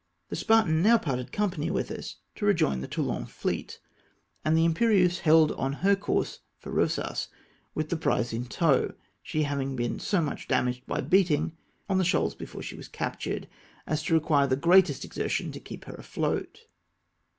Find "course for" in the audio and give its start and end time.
5.95-6.71